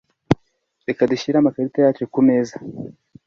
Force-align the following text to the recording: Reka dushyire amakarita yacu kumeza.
Reka 0.87 1.09
dushyire 1.11 1.35
amakarita 1.37 1.77
yacu 1.83 2.03
kumeza. 2.13 2.55